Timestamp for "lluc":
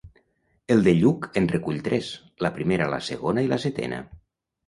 0.99-1.27